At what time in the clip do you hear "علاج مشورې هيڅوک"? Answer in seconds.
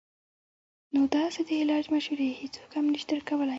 1.61-2.71